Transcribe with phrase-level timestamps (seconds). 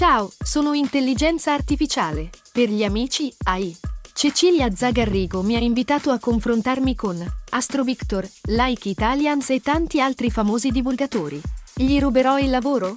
[0.00, 2.30] Ciao, sono intelligenza artificiale.
[2.50, 3.76] Per gli amici, AI.
[4.14, 10.30] Cecilia Zagarrigo mi ha invitato a confrontarmi con Astro Victor, Like Italians e tanti altri
[10.30, 11.38] famosi divulgatori.
[11.74, 12.96] Gli ruberò il lavoro?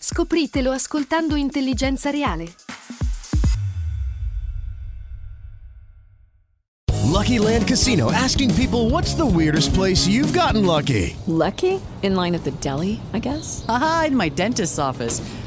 [0.00, 2.52] Scopritelo ascoltando Intelligenza Reale.
[7.04, 11.14] Lucky Land Casino asking people what's the weirdest place you've gotten lucky?
[11.26, 11.78] Lucky?
[12.00, 13.62] In line at the deli, I guess?
[13.68, 15.22] Aha, in my dentist's office.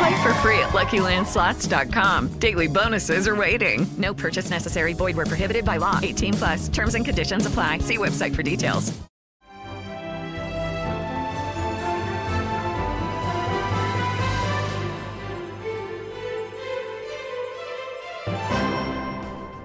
[0.00, 2.28] Play for free at LuckyLandSlots.com.
[2.38, 3.86] Daily bonuses are waiting.
[3.98, 4.94] No purchase necessary.
[4.94, 6.00] Void where prohibited by law.
[6.02, 6.68] 18 plus.
[6.70, 7.80] Terms and conditions apply.
[7.80, 8.98] See website for details.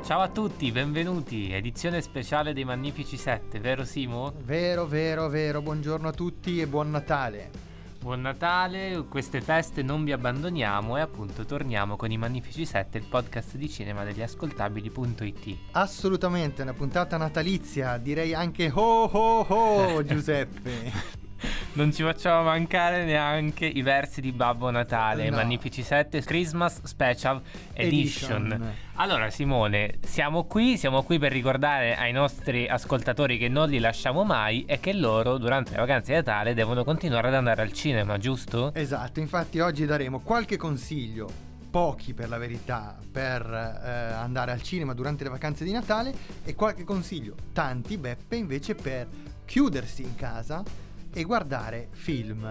[0.03, 1.53] Ciao a tutti, benvenuti.
[1.53, 4.33] Edizione speciale dei Magnifici 7, vero Simo?
[4.43, 5.61] Vero, vero, vero.
[5.61, 7.64] Buongiorno a tutti e buon Natale.
[8.05, 13.07] Buon Natale, queste feste non vi abbandoniamo e appunto torniamo con i Magnifici 7, il
[13.09, 15.57] podcast di cinema degli ascoltabili.it.
[15.71, 21.24] Assolutamente, una puntata natalizia, direi anche ho ho ho Giuseppe.
[21.73, 25.35] Non ci facciamo mancare neanche i versi di Babbo Natale, No.
[25.35, 27.41] Magnifici 7 Christmas Special
[27.73, 28.45] Edition.
[28.45, 28.73] Edition.
[28.95, 34.23] Allora Simone, siamo qui, siamo qui per ricordare ai nostri ascoltatori che non li lasciamo
[34.23, 38.17] mai e che loro durante le vacanze di Natale devono continuare ad andare al cinema,
[38.17, 38.73] giusto?
[38.73, 41.29] Esatto, infatti oggi daremo qualche consiglio,
[41.69, 46.13] pochi per la verità, per eh, andare al cinema durante le vacanze di Natale
[46.45, 49.07] e qualche consiglio, tanti Beppe invece per
[49.43, 50.63] chiudersi in casa
[51.15, 52.45] e guardare film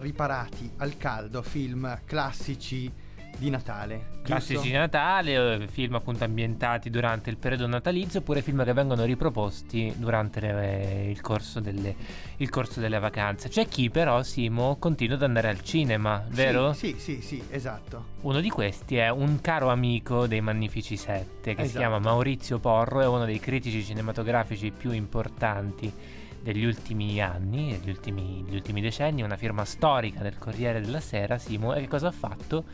[0.00, 2.92] riparati al caldo, film classici
[3.38, 4.08] di Natale.
[4.10, 4.22] giusto?
[4.22, 9.04] Classici di Natale, eh, film appunto ambientati durante il periodo natalizio oppure film che vengono
[9.04, 11.94] riproposti durante le- il, corso delle,
[12.36, 13.48] il corso delle vacanze.
[13.48, 16.74] C'è chi però, Simo, continua ad andare al cinema, vero?
[16.74, 18.04] Sì, sì, sì, sì, esatto.
[18.22, 21.78] Uno di questi è un caro amico dei Magnifici Sette che si Esatto.
[21.78, 28.42] chiama Maurizio Porro, è uno dei critici cinematografici più importanti degli ultimi anni, degli ultimi,
[28.44, 32.12] degli ultimi decenni, una firma storica del Corriere della Sera, Simo, e che cosa ha
[32.12, 32.64] fatto?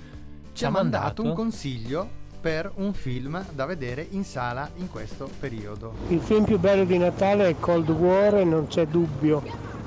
[0.53, 5.95] Ci ha mandato un consiglio per un film da vedere in sala in questo periodo.
[6.09, 9.43] Il film più bello di Natale è Cold War e non c'è dubbio,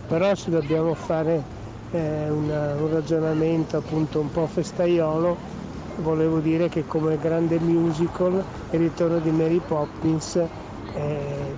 [0.07, 1.57] però se dobbiamo fare
[1.91, 5.37] eh, una- un ragionamento appunto un po' festaiolo,
[6.01, 10.39] volevo dire che come grande musical il ritorno di Mary Poppins
[10.93, 11.55] eh,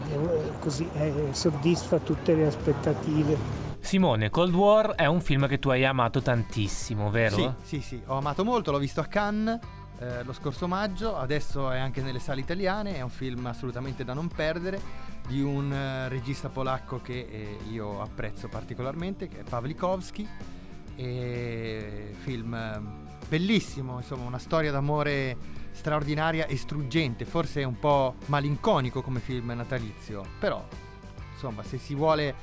[0.60, 3.38] così, eh, soddisfa tutte le aspettative.
[3.80, 7.36] Simone, Cold War è un film che tu hai amato tantissimo, vero?
[7.36, 9.60] Sì, sì, sì, ho amato molto, l'ho visto a Cannes
[10.02, 14.14] eh, lo scorso maggio, adesso è anche nelle sale italiane, è un film assolutamente da
[14.14, 14.82] non perdere
[15.28, 20.28] di un eh, regista polacco che eh, io apprezzo particolarmente, che è Pawlikowski,
[20.96, 22.82] film eh,
[23.28, 25.38] bellissimo, insomma una storia d'amore
[25.72, 30.64] straordinaria e struggente, forse un po' malinconico come film natalizio, però
[31.34, 32.36] insomma se si vuole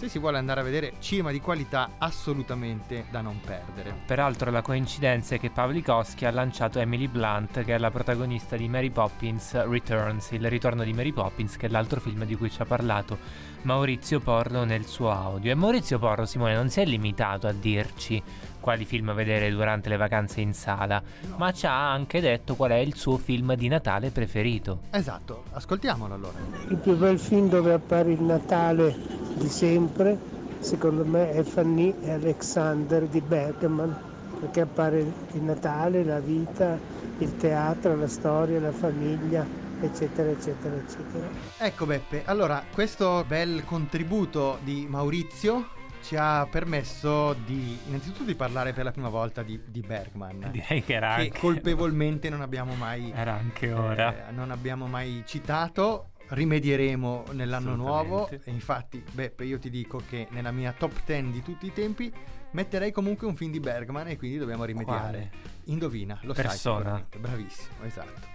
[0.00, 3.94] se si vuole andare a vedere cinema di qualità assolutamente da non perdere.
[4.06, 8.66] Peraltro la coincidenza è che Pawlikowski ha lanciato Emily Blunt, che è la protagonista di
[8.66, 12.62] Mary Poppins Returns, il ritorno di Mary Poppins, che è l'altro film di cui ci
[12.62, 13.18] ha parlato
[13.62, 15.50] Maurizio Porro nel suo audio.
[15.50, 18.22] E Maurizio Porro, Simone, non si è limitato a dirci
[18.60, 21.02] quali film vedere durante le vacanze in sala,
[21.36, 24.82] ma ci ha anche detto qual è il suo film di Natale preferito.
[24.90, 26.38] Esatto, ascoltiamolo allora.
[26.68, 28.94] Il più bel film dove appare il Natale
[29.34, 30.18] di sempre,
[30.60, 33.96] secondo me, è Fanny e Alexander di Bergman,
[34.38, 36.78] perché appare il Natale, la vita,
[37.18, 39.46] il teatro, la storia, la famiglia,
[39.80, 41.26] eccetera, eccetera, eccetera.
[41.58, 48.72] Ecco Beppe, allora questo bel contributo di Maurizio ci ha permesso di innanzitutto di parlare
[48.72, 50.48] per la prima volta di, di Bergman.
[50.52, 54.28] Direi che era che anche- colpevolmente non abbiamo mai Era anche ora.
[54.28, 56.06] eh, non abbiamo mai citato.
[56.32, 61.42] Rimedieremo nell'anno nuovo e infatti Beppe io ti dico che nella mia top 10 di
[61.42, 62.12] tutti i tempi
[62.52, 65.00] metterei comunque un film di Bergman e quindi dobbiamo rimediare.
[65.00, 65.30] Quale?
[65.64, 67.04] Indovina, lo Persona.
[67.10, 67.20] sai.
[67.20, 68.28] Bravissimo, esatto.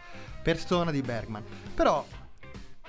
[0.44, 1.44] Persona di Bergman.
[1.74, 2.06] Però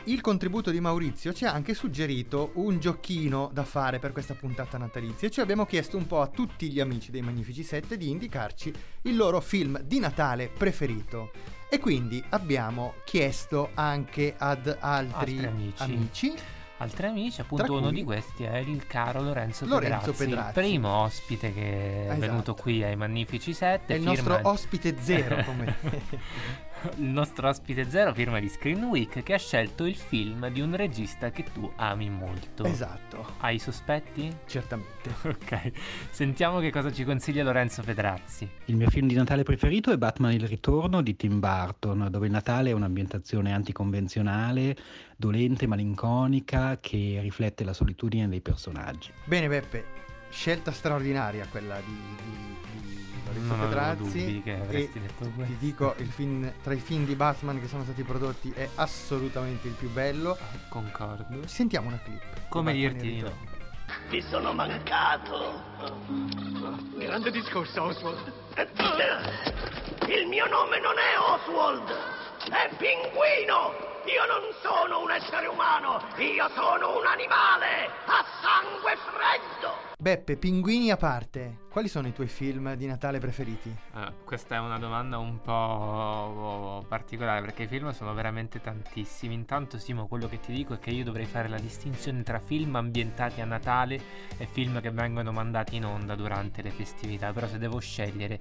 [0.07, 4.79] il contributo di Maurizio ci ha anche suggerito un giochino da fare per questa puntata
[4.79, 5.29] natalizia.
[5.29, 8.73] Cioè abbiamo chiesto un po' a tutti gli amici dei Magnifici 7 di indicarci
[9.03, 11.31] il loro film di Natale preferito.
[11.69, 15.83] E quindi abbiamo chiesto anche ad altri, amici.
[15.83, 16.35] amici
[16.79, 20.59] Altri amici, appunto uno di questi è il caro Lorenzo, Lorenzo Pedrazzi, Pedrazzi.
[20.59, 22.21] il primo ospite che è Esatto.
[22.21, 23.95] venuto qui ai Magnifici 7.
[23.95, 25.75] È il firma- nostro ospite zero, come-
[26.97, 30.75] il nostro ospite zero firma di Screen Week che ha scelto il film di un
[30.77, 32.65] regista che tu ami molto.
[32.65, 33.35] Esatto.
[33.39, 34.35] Hai sospetti?
[34.47, 34.95] Certamente.
[35.37, 35.73] Ok,
[36.11, 38.49] sentiamo che cosa ci consiglia Lorenzo Pedrazzi.
[38.67, 42.33] Il mio film di Natale preferito è Batman il ritorno di Tim Burton, dove il
[42.33, 44.77] Natale è un'ambientazione anticonvenzionale,
[45.17, 49.11] dolente, malinconica, che riflette la solitudine dei personaggi.
[49.25, 49.85] Bene Beppe,
[50.31, 51.85] scelta straordinaria quella di,
[52.23, 54.25] di, di Lorenzo Non Pedrazzi.
[54.25, 57.69] dubbi che avresti e detto ti dico, il film, tra i film di Batman che
[57.69, 60.37] sono stati prodotti è assolutamente il più bello.
[60.69, 61.47] Concordo.
[61.47, 62.49] Sentiamo una clip.
[62.49, 63.55] Come dirti no?
[64.11, 65.63] Ti sono mancato.
[66.97, 68.33] Grande discorso, Oswald.
[70.09, 71.89] Il mio nome non è Oswald,
[72.51, 73.85] è Pinguino.
[74.07, 79.96] Io non sono un essere umano, io sono un animale a sangue freddo.
[80.07, 83.71] Beppe, pinguini a parte, quali sono i tuoi film di Natale preferiti?
[83.93, 89.35] Ah, questa è una domanda un po' particolare perché i film sono veramente tantissimi.
[89.35, 92.77] Intanto, Simo, quello che ti dico è che io dovrei fare la distinzione tra film
[92.77, 94.01] ambientati a Natale
[94.39, 97.31] e film che vengono mandati in onda durante le festività.
[97.35, 98.39] Però, se devo scegliere,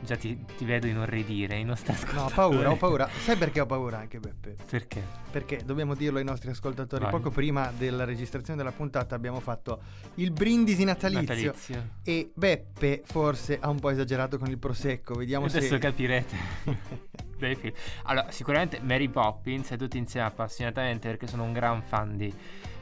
[0.00, 1.58] già ti, ti vedo inorridire.
[1.58, 3.08] I nostri No, ho paura, ho paura.
[3.08, 4.56] Sai perché ho paura anche Beppe?
[4.68, 5.02] Perché?
[5.30, 7.12] Perché dobbiamo dirlo ai nostri ascoltatori, Vai.
[7.12, 9.80] poco prima della registrazione della puntata abbiamo fatto
[10.16, 11.88] il brindisi natalizio, Natalizio.
[12.02, 12.71] e Beppe
[13.04, 15.78] forse ha un po' esagerato con il prosecco, vediamo Adesso se...
[15.78, 16.36] capirete.
[17.42, 17.72] dei film.
[18.04, 22.32] Allora, sicuramente Mary Poppins e tutti insieme appassionatamente perché sono un gran fan di,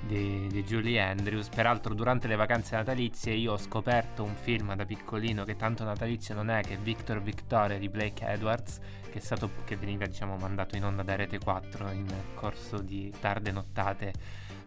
[0.00, 1.48] di, di Julie Andrews.
[1.48, 6.34] Peraltro, durante le vacanze natalizie io ho scoperto un film da piccolino che tanto natalizio
[6.34, 8.78] non è, che è Victor Victoria di Blake Edwards,
[9.10, 13.12] che è stato che veniva diciamo mandato in onda da Rete 4 in corso di
[13.18, 14.12] tarde nottate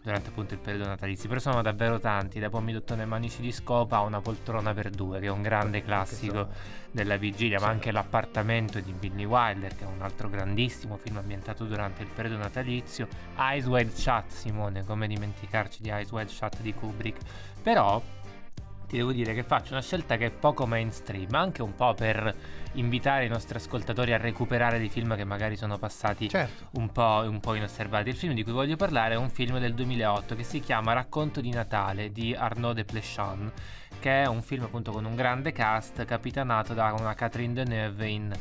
[0.04, 1.28] durante appunto il periodo natalizio.
[1.28, 5.18] Però sono davvero tanti, da Pommidottone e Manici di Scopa a una poltrona per due,
[5.18, 6.48] che è un grande classico
[6.90, 11.64] della vigilia, ma anche l'appartamento di Billy Wilder, che è un altro grandissimo film ambientato
[11.64, 13.08] durante il periodo natalizio.
[13.38, 17.20] Eyes Wide Shut, Simone, come dimenticarci di Eyes Wide Shut di Kubrick.
[17.62, 18.02] Però
[18.94, 21.94] ti devo dire che faccio una scelta che è poco mainstream, ma anche un po'
[21.94, 22.32] per
[22.74, 26.68] invitare i nostri ascoltatori a recuperare dei film che magari sono passati Certo.
[26.78, 28.08] un, po', un po' inosservati.
[28.10, 31.40] Il film di cui voglio parlare è un film del 2008 che si chiama Racconto
[31.40, 33.52] di Natale di Arnaud de Plechon,
[33.98, 38.32] che è un film appunto con un grande cast capitanato da una Catherine Deneuve in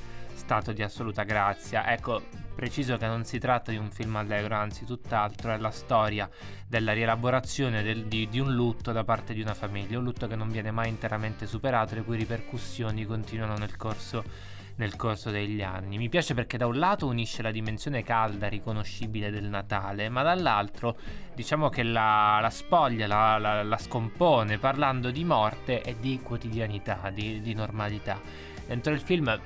[0.44, 1.90] stato di assoluta grazia.
[1.92, 2.22] Ecco,
[2.54, 6.30] preciso che non si tratta di un film allegro, anzi tutt'altro, è la storia
[6.68, 10.36] della rielaborazione del- di, di un lutto da parte di una famiglia, un lutto che
[10.36, 15.98] non viene mai interamente superato, le cui ripercussioni continuano nel corso nel corso degli anni.
[16.00, 20.98] Mi piace perché da un lato unisce la dimensione calda riconoscibile del Natale, ma dall'altro
[21.36, 27.12] diciamo che la, la spoglia, la, la- la scompone parlando di morte e di quotidianità,
[27.14, 28.20] di, di normalità.
[28.66, 29.40] Dentro il film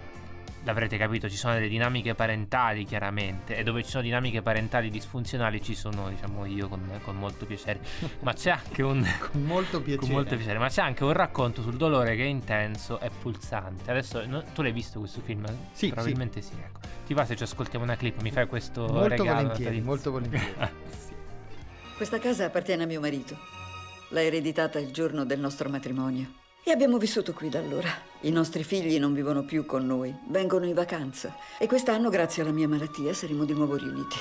[0.68, 5.62] l'avrete capito, ci sono delle dinamiche parentali chiaramente e dove ci sono dinamiche parentali disfunzionali
[5.62, 7.80] ci sono diciamo io con, con molto piacere,
[8.20, 9.01] ma c'è anche un...
[9.32, 10.06] con molto piacere.
[10.06, 13.89] Con molto piacere, ma c'è anche un racconto sul dolore che è intenso e pulsante.
[13.89, 15.46] Adesso no- tu l'hai visto questo film?
[15.72, 16.51] Sì, Probabilmente sì.
[16.62, 16.80] ecco.
[17.06, 18.22] Ti va se ci ascoltiamo una clip?
[18.22, 19.41] Mi fai questo Molto regalo?
[19.44, 20.53] volentieri, molto volentieri.
[21.96, 23.38] Questa casa appartiene a mio marito.
[24.10, 26.46] L'ha ereditata il giorno del nostro matrimonio.
[26.67, 27.88] E abbiamo vissuto qui da allora.
[28.24, 31.33] I nostri figli non vivono più con noi, vengono in vacanza.
[31.57, 34.17] E quest'anno, grazie alla mia malattia, saremo di nuovo riuniti.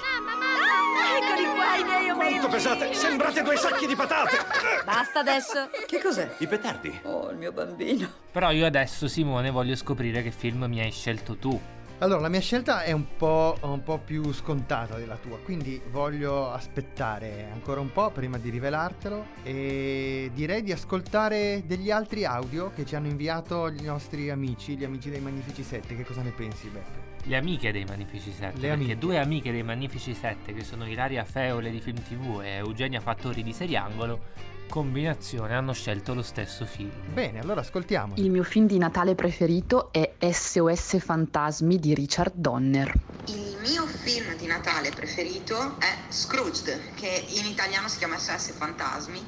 [1.19, 2.95] Eccoli qua i miei Quanto pesate?
[2.95, 4.37] Sembrate due sacchi di patate!
[4.85, 5.71] Basta adesso.
[5.89, 6.37] Che cos'è?
[6.39, 7.01] I petardi.
[7.03, 8.09] Oh, il mio bambino.
[8.31, 11.61] Però io adesso, Simone, voglio scoprire che film mi hai scelto tu.
[12.01, 16.51] Allora, la mia scelta è un po', un po' più scontata della tua, quindi voglio
[16.53, 22.85] aspettare ancora un po' prima di rivelartelo e direi di ascoltare degli altri audio che
[22.85, 25.97] ci hanno inviato gli nostri amici, gli amici dei Magnifici 7.
[25.97, 27.16] Che cosa ne pensi, Beppe?
[27.29, 28.53] Le amiche dei Magnifici 7.
[28.53, 28.99] Le perché amiche.
[28.99, 33.43] due amiche dei Magnifici 7, che sono Ilaria Feole di Film TV e Eugenia Fattori
[33.43, 34.27] di Seriangolo,
[34.69, 36.93] combinazione hanno scelto lo stesso film.
[37.13, 38.15] Bene, allora ascoltiamo.
[38.19, 42.93] Il mio film di Natale preferito è SOS Fantasmi di Richard Donner.
[43.27, 49.21] Il mio film di Natale preferito è Scrooged, che in italiano si chiama SOS Fantasmi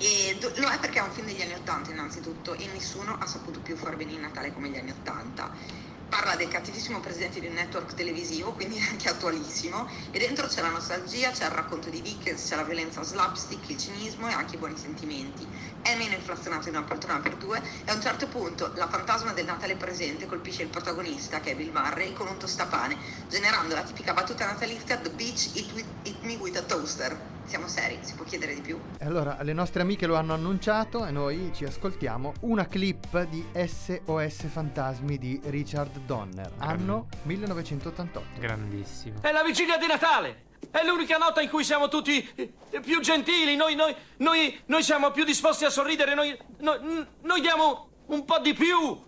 [0.00, 3.58] E lo è perché è un film degli anni 80 innanzitutto e nessuno ha saputo
[3.60, 7.94] più far venire Natale come gli anni 80 parla del cattivissimo presidente di un network
[7.94, 12.56] televisivo, quindi anche attualissimo, e dentro c'è la nostalgia, c'è il racconto di Dickens, c'è
[12.56, 15.46] la violenza slapstick, il cinismo e anche i buoni sentimenti.
[15.80, 19.32] È meno inflazionato in una poltrona per due e a un certo punto la fantasma
[19.32, 22.96] del Natale presente colpisce il protagonista, che è Bill Murray, con un tostapane,
[23.28, 27.37] generando la tipica battuta natalizia The Beach Eat, with, eat Me With a Toaster.
[27.48, 28.78] Siamo seri, si può chiedere di più?
[28.98, 33.42] E allora, le nostre amiche lo hanno annunciato e noi ci ascoltiamo una clip di
[33.54, 38.38] SOS Fantasmi di Richard Donner, anno 1988.
[38.38, 39.22] Grandissimo.
[39.22, 40.42] È la vigilia di Natale!
[40.70, 42.52] È l'unica nota in cui siamo tutti eh,
[42.82, 47.88] più gentili, noi, noi, noi, noi siamo più disposti a sorridere, noi, noi, noi diamo
[48.08, 49.02] un po' di più.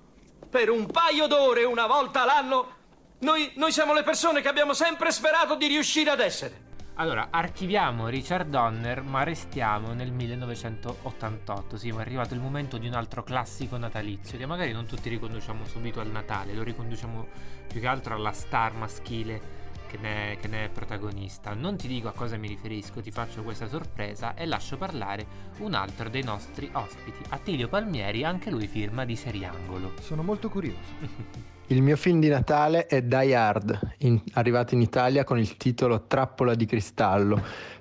[0.49, 2.77] Per un paio d'ore, una volta l'anno,
[3.19, 6.69] noi, noi siamo le persone che abbiamo sempre sperato di riuscire ad essere.
[6.95, 11.77] Allora, archiviamo Richard Donner, ma restiamo nel 1988.
[11.79, 15.09] Sì, ma è arrivato il momento di un altro classico natalizio che magari non tutti
[15.09, 17.27] riconduciamo subito al Natale, lo riconduciamo
[17.69, 19.60] più che altro alla star maschile
[19.91, 21.53] che ne, che ne, è protagonista.
[21.53, 25.27] Non ti dico a cosa mi riferisco, ti faccio questa sorpresa e lascio parlare
[25.59, 29.95] un altro dei nostri ospiti, Attilio Palmieri, anche lui firma di Seriangolo.
[30.01, 30.79] Sono molto curioso.
[31.71, 36.07] Il mio film di Natale è Die Hard, in, arrivato in Italia con il titolo
[36.09, 37.41] Trappola di cristallo,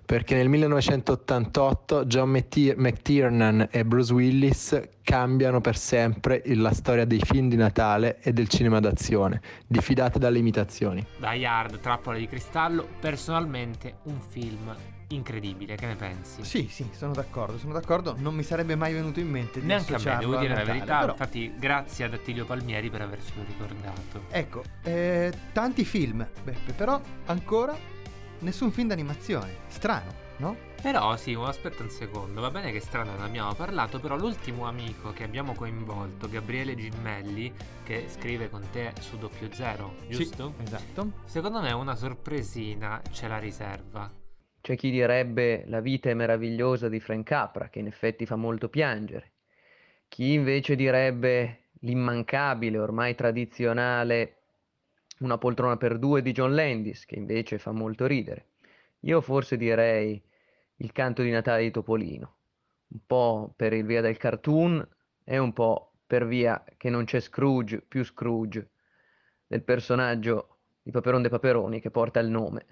[0.10, 7.48] perché nel 1988 John McTiernan e Bruce Willis cambiano per sempre la storia dei film
[7.48, 11.06] di Natale e del cinema d'azione, diffidate dalle imitazioni.
[11.20, 14.75] Die Hard, Trappola di cristallo, personalmente un film
[15.10, 16.44] incredibile, che ne pensi?
[16.44, 19.94] Sì, sì, sono d'accordo, sono d'accordo, non mi sarebbe mai venuto in mente di Neanche
[19.94, 21.12] a me, devo dire Natale, la verità, però...
[21.12, 24.24] infatti grazie ad Attilio Palmieri per avercelo ricordato.
[24.32, 27.99] Ecco, eh, tanti film, Beppe, però ancora
[28.39, 30.55] nessun film d'animazione, strano, no?
[30.81, 35.12] Però sì, aspetta un secondo, va bene che strano ne abbiamo parlato, però l'ultimo amico
[35.12, 37.51] che abbiamo coinvolto, Gabriele Gimmelli,
[37.84, 40.53] che scrive con te su doppio zero, giusto?
[40.58, 41.12] Sì, esatto.
[41.25, 44.10] Secondo me una sorpresina ce la riserva.
[44.62, 48.69] C'è chi direbbe La vita è meravigliosa di Frank Capra, che in effetti fa molto
[48.69, 49.34] piangere.
[50.08, 54.38] Chi invece direbbe l'immancabile, ormai tradizionale
[55.19, 58.47] Una poltrona per due di John Landis, che invece fa molto ridere.
[59.01, 60.21] Io forse direi
[60.77, 62.35] Il canto di Natale di Topolino,
[62.88, 64.88] un po' per il via del cartoon
[65.23, 68.69] e un po' per via che non c'è Scrooge più Scrooge,
[69.45, 72.65] del personaggio di Paperon de Paperoni che porta il nome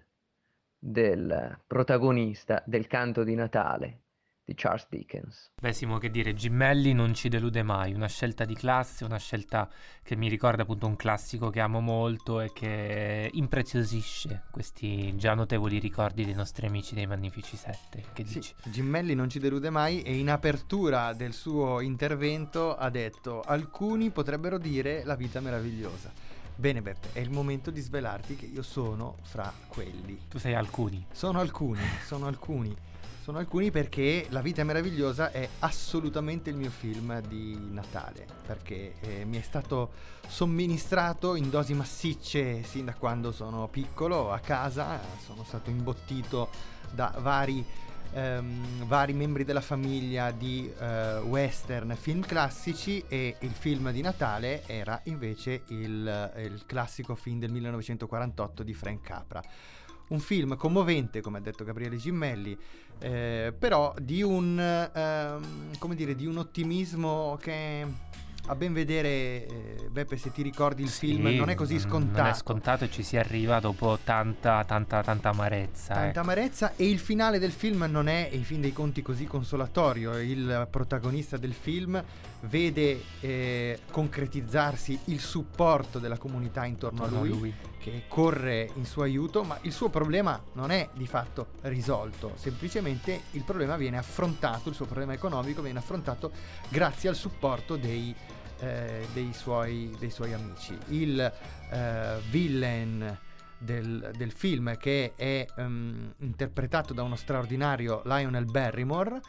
[0.80, 4.02] del protagonista del canto di Natale
[4.48, 5.52] di Charles Dickens.
[5.62, 9.70] Beh, Simo, che dire, Gimmelli non ci delude mai, una scelta di classe, una scelta
[10.02, 15.80] che mi ricorda appunto un classico che amo molto e che impreziosisce questi già notevoli
[15.80, 18.06] ricordi dei nostri amici dei Magnifici Sette.
[18.14, 18.54] Che sì, dici?
[18.64, 24.58] Gimmelli non ci delude mai e in apertura del suo intervento ha detto alcuni potrebbero
[24.58, 26.10] dire la vita meravigliosa.
[26.56, 30.18] Bene Beppe, è il momento di svelarti che io sono fra quelli.
[30.30, 31.06] Tu sei alcuni.
[31.12, 32.76] Sono alcuni, sono alcuni.
[33.28, 38.94] Sono alcuni perché La vita è meravigliosa è assolutamente il mio film di Natale, perché
[39.02, 39.92] eh, mi è stato
[40.26, 46.48] somministrato in dosi massicce sin da quando sono piccolo a casa, sono stato imbottito
[46.90, 47.66] da vari
[48.14, 54.64] ehm, vari membri della famiglia di eh, western film classici e il film di Natale
[54.68, 59.44] era invece il, il classico film del 1948 di Frank Capra
[60.10, 62.58] un film commovente, come ha detto Gabriele Gimmelli,
[63.00, 67.86] eh, però di un, ehm, dire, di un ottimismo che
[68.48, 69.08] a ben vedere,
[69.46, 72.22] eh, Beppe, se ti ricordi il Sì, film, non è così scontato.
[72.22, 75.94] Non è scontato e ci si arriva dopo tanta, tanta, tanta amarezza.
[75.94, 76.20] Tanta ecco.
[76.20, 80.18] amarezza e il finale del film non è in fin dei conti così consolatorio.
[80.20, 82.02] Il protagonista del film
[82.42, 87.54] vede eh, concretizzarsi il supporto della comunità intorno, Intorno a, a lui, lui.
[87.80, 93.22] che corre in suo aiuto, ma il suo problema non è di fatto risolto, semplicemente
[93.32, 96.32] il problema viene affrontato, il suo problema economico viene affrontato
[96.70, 98.14] grazie al supporto dei,
[98.60, 100.78] eh, dei, suoi, dei suoi amici.
[100.90, 103.18] Il eh, villain
[103.58, 109.20] del, del film che è ehm, interpretato da uno straordinario Lionel Barrymore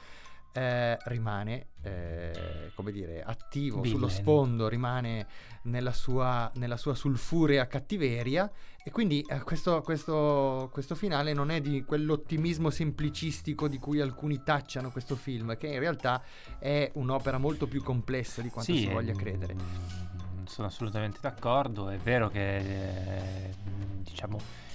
[0.59, 3.95] eh, rimane eh, come dire attivo Villain.
[3.95, 5.27] sullo sfondo rimane
[5.63, 8.51] nella sua, nella sua sulfurea cattiveria
[8.83, 14.43] e quindi eh, questo, questo, questo finale non è di quell'ottimismo semplicistico di cui alcuni
[14.43, 16.23] tacciano questo film che in realtà
[16.59, 19.57] è un'opera molto più complessa di quanto Sì, si voglia ehm, credere
[20.47, 21.89] Sono assolutamente d'accordo.
[21.89, 23.55] È vero che eh,
[24.03, 24.67] diciamo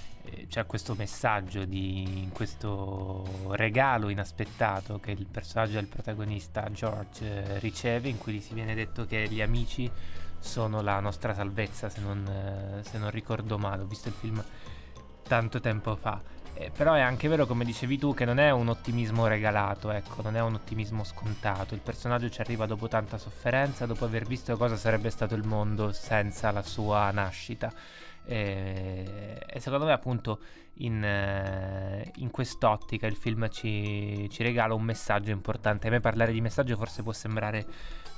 [0.48, 8.08] c'è questo messaggio di questo regalo inaspettato che il personaggio del protagonista George eh, riceve
[8.08, 9.90] in cui gli si viene detto che gli amici
[10.38, 14.44] sono la nostra salvezza se non, eh, se non ricordo male ho visto il film
[15.22, 16.20] tanto tempo fa
[16.56, 20.22] eh, però è anche vero, come dicevi tu, che non è un ottimismo regalato, ecco,
[20.22, 21.74] non è un ottimismo scontato.
[21.74, 25.92] Il personaggio ci arriva dopo tanta sofferenza, dopo aver visto cosa sarebbe stato il mondo
[25.92, 27.72] senza la sua nascita.
[28.26, 30.40] E, e secondo me, appunto,
[30.78, 35.88] in, eh, in quest'ottica il film ci, ci, regala un messaggio importante.
[35.88, 37.64] A me parlare di messaggio forse può sembrare,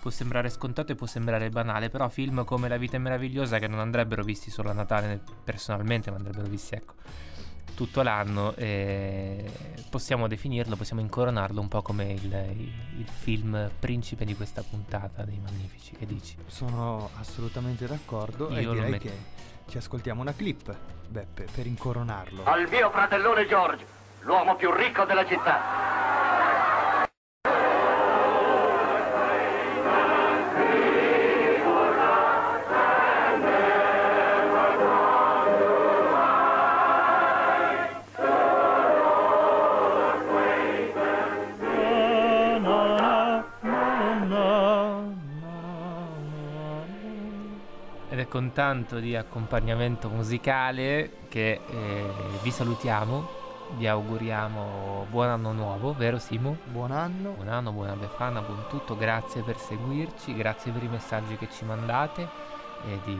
[0.00, 3.68] può sembrare scontato e può sembrare banale, però film come La vita è meravigliosa, che
[3.68, 6.94] non andrebbero visti solo a Natale personalmente, ma andrebbero visti, ecco
[7.76, 9.44] tutto l'anno e
[9.90, 12.32] possiamo definirlo, possiamo incoronarlo un po' come il,
[12.96, 16.36] il, film principe di questa puntata dei Magnifici, che dici?
[16.46, 19.12] Sono assolutamente d'accordo Io e direi met- che
[19.68, 20.74] ci ascoltiamo una clip,
[21.08, 22.44] Beppe, per incoronarlo.
[22.44, 23.84] Al mio fratellone George,
[24.20, 26.55] l'uomo più ricco della città.
[48.28, 52.04] Con tanto di accompagnamento musicale che eh,
[52.42, 53.44] vi salutiamo.
[53.76, 56.56] Vi auguriamo buon anno nuovo, vero Simo?
[56.64, 57.32] Buon anno.
[57.32, 58.96] Buon anno, buona Befana, buon tutto.
[58.96, 62.28] Grazie per seguirci, grazie per i messaggi che ci mandate
[62.86, 63.18] e di,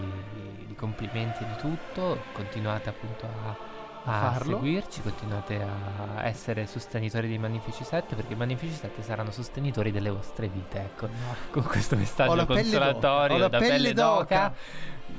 [0.66, 2.18] di complimenti di tutto.
[2.32, 3.75] Continuate appunto a
[4.06, 4.56] a farlo.
[4.56, 10.10] seguirci, continuate a essere sostenitori dei Magnifici 7 perché i Magnifici 7 saranno sostenitori delle
[10.10, 11.06] vostre vite, ecco.
[11.06, 11.34] No.
[11.50, 14.18] Con questo messaggio consolatorio da pelle, pelle d'oca.
[14.24, 14.54] d'oca.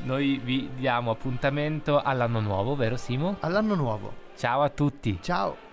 [0.04, 3.38] Noi vi diamo appuntamento all'anno nuovo, vero Simo?
[3.42, 4.14] All'anno nuovo.
[4.36, 5.20] Ciao a tutti.
[5.22, 5.67] Ciao.